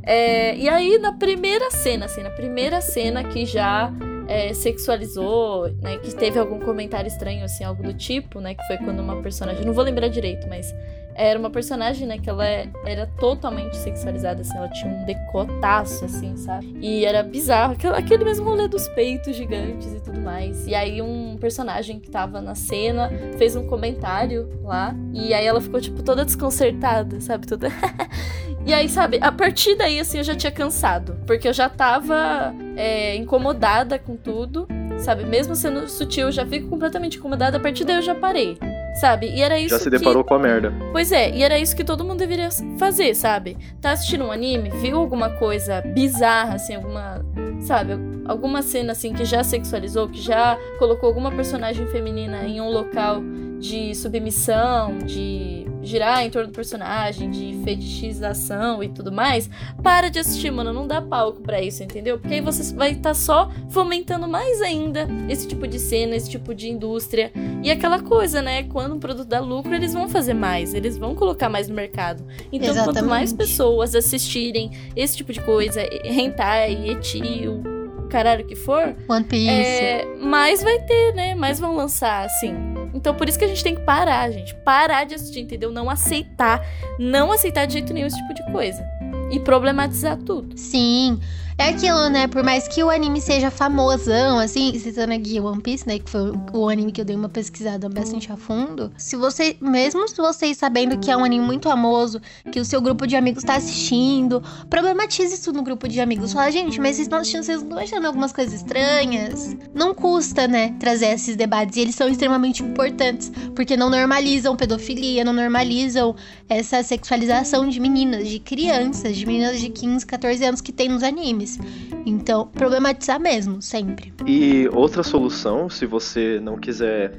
[0.02, 3.90] É, e aí, na primeira cena, assim, na primeira cena que já
[4.29, 5.98] é, sexualizou, né?
[5.98, 8.55] Que teve algum comentário estranho, assim, algo do tipo, né?
[8.55, 9.64] Que foi quando uma personagem.
[9.64, 10.74] Não vou lembrar direito, mas
[11.16, 12.44] era uma personagem, né, que ela
[12.85, 16.76] era totalmente sexualizada, assim, ela tinha um decotaço, assim, sabe?
[16.81, 20.66] E era bizarro, aquele mesmo rolê dos peitos gigantes e tudo mais.
[20.66, 25.61] E aí um personagem que tava na cena fez um comentário lá, e aí ela
[25.61, 27.46] ficou, tipo, toda desconcertada, sabe?
[27.46, 27.68] Toda.
[28.66, 32.55] e aí, sabe, a partir daí, assim, eu já tinha cansado, porque eu já tava
[32.76, 35.24] é, incomodada com tudo, sabe?
[35.24, 38.59] Mesmo sendo sutil, eu já fico completamente incomodada, a partir daí eu já parei
[38.97, 39.29] sabe?
[39.29, 40.29] E era isso Já se deparou que...
[40.29, 40.73] com a merda.
[40.93, 43.57] Pois é, e era isso que todo mundo deveria fazer, sabe?
[43.81, 47.25] Tá assistindo um anime, viu alguma coisa bizarra, assim, alguma.
[47.61, 47.93] Sabe?
[48.27, 53.23] Alguma cena, assim, que já sexualizou, que já colocou alguma personagem feminina em um local
[53.59, 59.49] de submissão, de girar em torno do personagem, de fetichização e tudo mais,
[59.83, 60.73] para de assistir, mano.
[60.73, 62.19] Não dá palco para isso, entendeu?
[62.19, 66.31] Porque aí você vai estar tá só fomentando mais ainda esse tipo de cena, esse
[66.31, 67.33] tipo de indústria.
[67.62, 68.65] E aquela coisa, né?
[68.65, 72.25] Quando o produto dá lucro, eles vão fazer mais, eles vão colocar mais no mercado.
[72.53, 72.99] Então, Exatamente.
[72.99, 79.25] quanto mais pessoas assistirem esse tipo de coisa, hentai, eti, o caralho que for, One
[79.25, 79.51] Piece.
[79.51, 81.35] É, mais vai ter, né?
[81.35, 82.76] Mais vão lançar, assim.
[83.07, 84.53] Então por isso que a gente tem que parar, gente.
[84.53, 85.71] Parar de assistir, entendeu?
[85.71, 86.66] Não aceitar.
[86.99, 88.85] Não aceitar de jeito nenhum esse tipo de coisa.
[89.31, 90.57] E problematizar tudo.
[90.57, 91.19] Sim.
[91.59, 92.27] É aquilo, né?
[92.27, 95.99] Por mais que o anime seja famosão, assim, citando aqui One Piece, né?
[95.99, 98.93] Que foi o anime que eu dei uma pesquisada bastante a fundo.
[98.99, 102.21] Se você, mesmo se vocês sabendo que é um anime muito famoso,
[102.53, 106.35] que o seu grupo de amigos tá assistindo, problematize isso no grupo de amigos.
[106.35, 109.57] Fala, gente, mas vocês estão assistindo, vocês não estão achando algumas coisas estranhas?
[109.75, 110.77] Não custa, né?
[110.79, 111.79] Trazer esses debates.
[111.79, 116.15] E eles são extremamente importantes, porque não normalizam pedofilia, não normalizam
[116.51, 121.02] essa sexualização de meninas, de crianças, de meninas de 15, 14 anos que tem nos
[121.02, 121.59] animes.
[122.05, 124.12] Então, problematizar mesmo, sempre.
[124.26, 127.12] E outra solução, se você não quiser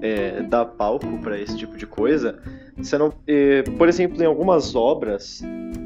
[0.00, 2.38] é, dar palco para esse tipo de coisa,
[2.76, 5.42] você não, é, por exemplo, em algumas obras,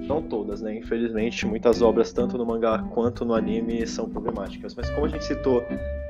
[0.06, 0.76] não todas, né?
[0.76, 4.74] Infelizmente, muitas obras, tanto no mangá quanto no anime, são problemáticas.
[4.74, 5.62] Mas como a gente citou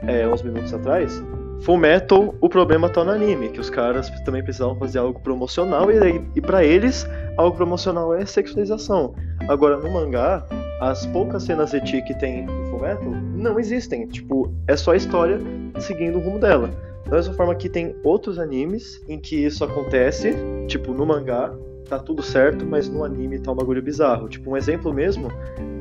[0.07, 1.23] é, uns minutos atrás,
[1.61, 5.91] Full Metal, o problema tá no anime, que os caras também precisavam fazer algo promocional
[5.91, 9.15] e, e para eles, algo promocional é sexualização.
[9.49, 10.45] Agora, no mangá,
[10.81, 14.07] as poucas cenas eti que tem em Fullmetal não existem.
[14.09, 15.41] Tipo, é só a história
[15.79, 16.71] seguindo o rumo dela.
[17.05, 20.35] Da mesma forma que tem outros animes em que isso acontece,
[20.67, 21.53] tipo, no mangá
[21.89, 24.29] tá tudo certo, mas no anime tá um bagulho bizarro.
[24.29, 25.29] Tipo, um exemplo mesmo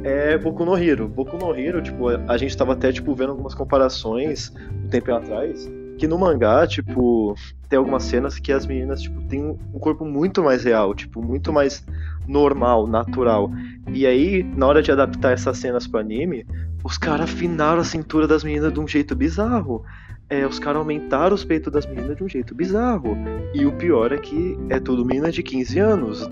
[0.04, 1.08] é Boku no Hero.
[1.08, 5.68] Boku no Hero, tipo, a gente tava até, tipo, vendo algumas comparações um tempo atrás,
[5.98, 7.34] que no mangá, tipo,
[7.68, 11.52] tem algumas cenas que as meninas, tipo, têm um corpo muito mais real, tipo, muito
[11.52, 11.84] mais
[12.28, 13.52] normal, natural.
[13.94, 16.46] E aí, na hora de adaptar essas cenas pro anime,
[16.84, 19.84] os caras afinaram a cintura das meninas de um jeito bizarro.
[20.28, 23.16] É, os caras aumentaram os peitos das meninas de um jeito bizarro.
[23.54, 26.30] E o pior é que é tudo menina de 15 anos,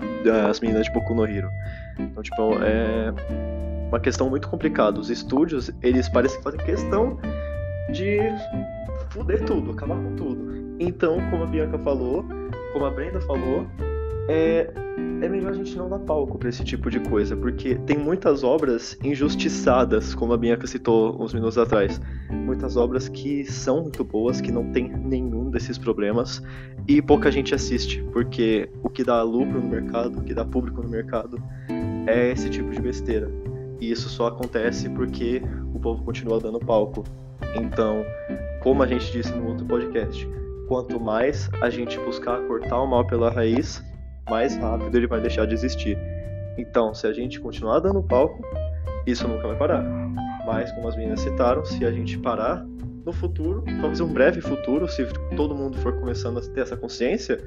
[0.48, 1.48] as meninas de Boku no Hero.
[1.98, 3.12] Então, tipo, é
[3.88, 4.98] uma questão muito complicada.
[4.98, 7.18] Os estúdios, eles parecem que fazem questão
[7.92, 8.18] de
[9.10, 10.76] fuder tudo, acabar com tudo.
[10.80, 12.24] Então, como a Bianca falou,
[12.72, 13.66] como a Brenda falou,
[14.28, 14.68] é,
[15.24, 18.44] é melhor a gente não dar palco para esse tipo de coisa, porque tem muitas
[18.44, 22.00] obras injustiçadas, como a Bianca citou uns minutos atrás.
[22.30, 26.42] Muitas obras que são muito boas, que não tem nenhum desses problemas,
[26.86, 30.82] e pouca gente assiste, porque o que dá lucro no mercado, o que dá público
[30.82, 31.42] no mercado,
[32.06, 33.30] é esse tipo de besteira.
[33.80, 35.42] E isso só acontece porque
[35.74, 37.02] o povo continua dando palco.
[37.56, 38.04] Então,
[38.62, 40.28] como a gente disse no outro podcast,
[40.68, 43.82] quanto mais a gente buscar cortar o mal pela raiz,
[44.28, 45.98] mais rápido ele vai deixar de existir.
[46.56, 48.42] Então, se a gente continuar dando palco,
[49.06, 49.82] isso nunca vai parar.
[50.46, 52.64] Mas, como as meninas citaram, se a gente parar
[53.04, 55.06] no futuro, talvez um breve futuro, se
[55.36, 57.38] todo mundo for começando a ter essa consciência,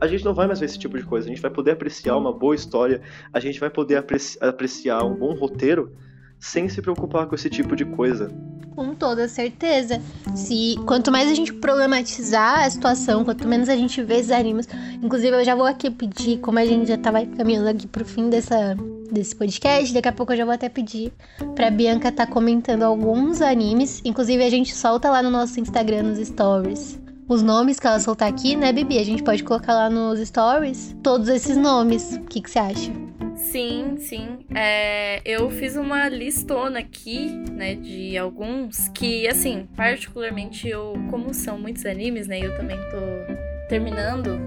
[0.00, 1.26] a gente não vai mais ver esse tipo de coisa.
[1.26, 3.00] A gente vai poder apreciar uma boa história,
[3.32, 3.96] a gente vai poder
[4.40, 5.92] apreciar um bom roteiro
[6.38, 8.30] sem se preocupar com esse tipo de coisa.
[8.78, 10.00] Com toda certeza.
[10.36, 14.68] Se quanto mais a gente problematizar a situação, quanto menos a gente vê esses animes.
[15.02, 18.30] Inclusive, eu já vou aqui pedir, como a gente já tava caminhando aqui pro fim
[18.30, 18.76] dessa,
[19.10, 21.12] desse podcast, daqui a pouco eu já vou até pedir
[21.56, 24.00] pra Bianca tá comentando alguns animes.
[24.04, 27.00] Inclusive, a gente solta lá no nosso Instagram, nos stories.
[27.28, 28.96] Os nomes que ela soltar aqui, né, Bibi?
[28.98, 32.14] A gente pode colocar lá nos stories todos esses nomes.
[32.14, 32.92] O que, que você acha?
[33.38, 34.40] Sim, sim.
[34.54, 41.58] É, eu fiz uma listona aqui, né, de alguns que, assim, particularmente eu, como são
[41.58, 44.38] muitos animes, né, eu também tô terminando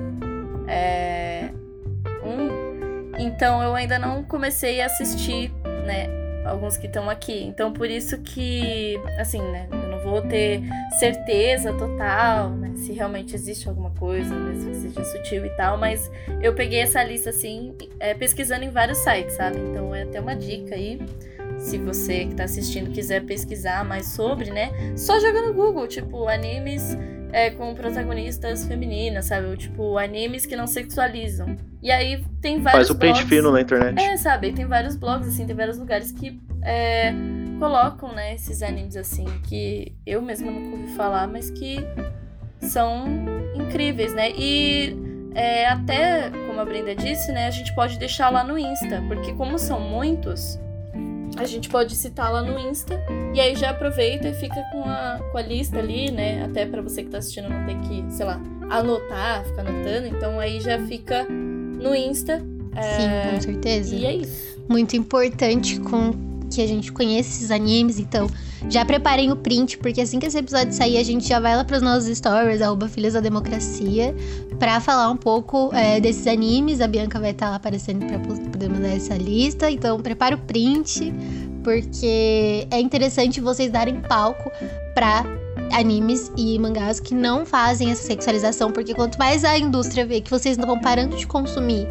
[0.67, 1.49] é,
[2.23, 5.51] um, então eu ainda não comecei a assistir,
[5.85, 6.07] né,
[6.45, 7.43] alguns que estão aqui.
[7.43, 10.61] Então por isso que, assim, né, eu não vou ter
[10.99, 12.73] certeza total, né?
[12.75, 17.03] Se realmente existe alguma coisa, mesmo que seja sutil e tal, mas eu peguei essa
[17.03, 19.59] lista assim, é, pesquisando em vários sites, sabe?
[19.59, 20.99] Então é até uma dica aí.
[21.59, 24.71] Se você que tá assistindo quiser pesquisar mais sobre, né?
[24.95, 26.97] Só joga no Google, tipo, animes
[27.31, 29.47] é, com protagonistas femininas, sabe?
[29.47, 31.55] Ou, tipo, animes que não sexualizam.
[31.81, 32.87] E aí tem vários.
[32.87, 33.99] Faz o pente fino na internet.
[33.99, 34.51] É, sabe?
[34.51, 37.13] Tem vários blogs, assim, tem vários lugares que é,
[37.59, 41.77] colocam, né, esses animes assim, que eu mesma nunca ouvi falar, mas que
[42.59, 43.05] são
[43.55, 44.31] incríveis, né?
[44.31, 44.95] E
[45.33, 49.33] é, até, como a Brenda disse, né, a gente pode deixar lá no Insta, porque
[49.33, 50.59] como são muitos,
[51.37, 53.01] a gente pode citar lá no Insta
[53.33, 56.43] e aí já aproveita e fica com a, com a lista ali, né?
[56.43, 60.07] Até para você que tá assistindo não ter que, sei lá, anotar, ficar anotando.
[60.07, 62.41] Então aí já fica no Insta.
[62.75, 62.81] É...
[62.81, 63.95] Sim, com certeza.
[63.95, 64.61] E é isso.
[64.69, 68.29] Muito importante com que a gente conheça esses animes, então
[68.69, 71.63] já preparem o print, porque assim que esse episódio sair, a gente já vai lá
[71.63, 74.13] pros nossos stories, arroba Filhas da Democracia,
[74.59, 76.81] pra falar um pouco é, desses animes.
[76.81, 80.39] A Bianca vai estar tá lá aparecendo pra poder mandar essa lista, então prepara o
[80.39, 81.13] print,
[81.63, 84.51] porque é interessante vocês darem palco
[84.93, 85.23] pra
[85.71, 90.29] animes e mangás que não fazem essa sexualização, porque quanto mais a indústria vê que
[90.29, 91.87] vocês não vão parando de consumir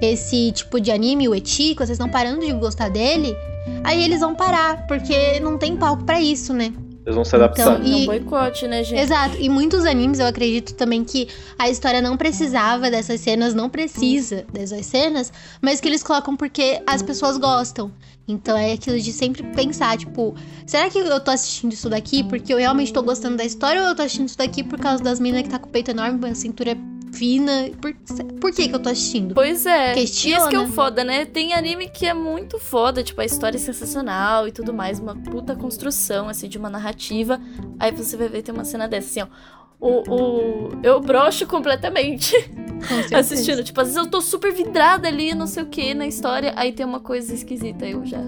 [0.00, 3.36] esse tipo de anime, o eti, vocês estão parando de gostar dele,
[3.82, 6.72] aí eles vão parar, porque não tem palco para isso, né?
[7.04, 7.80] Eles vão se adaptar.
[7.80, 8.02] Então, e...
[8.02, 8.98] um boicote, né, gente?
[8.98, 9.36] Exato.
[9.38, 14.46] E muitos animes, eu acredito também que a história não precisava dessas cenas, não precisa
[14.50, 17.92] dessas cenas, mas que eles colocam porque as pessoas gostam.
[18.26, 22.54] Então é aquilo de sempre pensar, tipo, será que eu tô assistindo isso daqui porque
[22.54, 25.20] eu realmente tô gostando da história ou eu tô assistindo isso daqui por causa das
[25.20, 26.74] minas que tá com o peito enorme, a cintura
[27.14, 27.70] fina.
[27.80, 27.94] Por,
[28.40, 29.34] por que que eu tô assistindo?
[29.34, 29.94] Pois é.
[29.94, 30.38] Questiona.
[30.38, 31.24] Isso que é o foda, né?
[31.24, 35.14] Tem anime que é muito foda, tipo, a história é sensacional e tudo mais, uma
[35.14, 37.40] puta construção, assim, de uma narrativa.
[37.78, 39.54] Aí você vai ver, tem uma cena dessa, assim, ó.
[39.80, 40.68] O, o...
[40.82, 42.32] Eu broxo completamente
[43.14, 43.62] assistindo.
[43.62, 46.72] Tipo, às vezes eu tô super vidrada ali, não sei o que, na história, aí
[46.72, 48.20] tem uma coisa esquisita, eu já.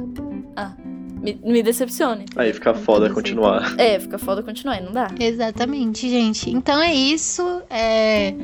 [0.55, 0.75] Ah,
[1.21, 2.27] me, me decepcione.
[2.37, 3.75] Aí fica foda continuar.
[3.79, 5.09] É, fica foda continuar, não dá.
[5.19, 6.51] Exatamente, gente.
[6.51, 7.63] Então é isso.
[7.71, 8.35] É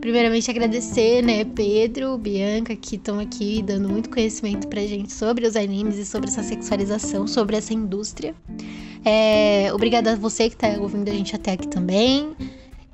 [0.00, 5.56] primeiramente agradecer, né, Pedro, Bianca, que estão aqui dando muito conhecimento pra gente sobre os
[5.56, 8.34] animes e sobre essa sexualização, sobre essa indústria.
[9.04, 12.36] É, obrigada a você que tá ouvindo a gente até aqui também.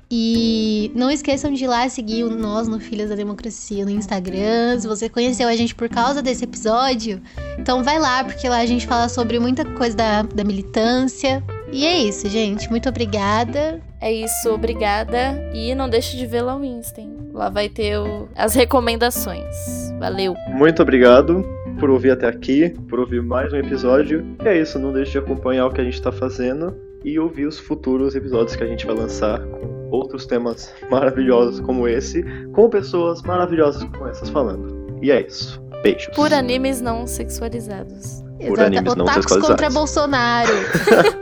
[0.09, 4.79] E não esqueçam de ir lá seguir nós no Filhas da Democracia no Instagram.
[4.79, 7.21] Se você conheceu a gente por causa desse episódio,
[7.57, 11.43] então vai lá, porque lá a gente fala sobre muita coisa da, da militância.
[11.71, 12.69] E é isso, gente.
[12.69, 13.81] Muito obrigada.
[14.05, 15.49] É isso, obrigada.
[15.51, 17.01] E não deixe de ver lá o Insta.
[17.33, 18.29] Lá vai ter o...
[18.35, 19.91] as recomendações.
[19.97, 20.35] Valeu.
[20.49, 21.43] Muito obrigado
[21.79, 24.23] por ouvir até aqui, por ouvir mais um episódio.
[24.43, 27.47] E é isso, não deixe de acompanhar o que a gente está fazendo e ouvir
[27.47, 32.21] os futuros episódios que a gente vai lançar com outros temas maravilhosos como esse,
[32.53, 34.99] com pessoas maravilhosas como essas falando.
[35.01, 35.59] E é isso.
[35.81, 36.13] Beijos.
[36.15, 38.21] Por animes não sexualizados.
[38.37, 38.61] Por Exato.
[38.61, 39.47] animes não sexualizados.
[39.47, 40.53] contra Bolsonaro.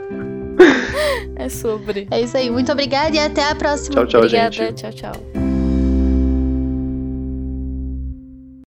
[1.36, 2.06] é sobre.
[2.10, 2.50] É isso aí.
[2.50, 3.94] Muito obrigada e até a próxima.
[3.94, 4.52] Tchau, tchau, Obrigada.
[4.52, 4.74] gente.
[4.74, 5.33] Tchau, tchau.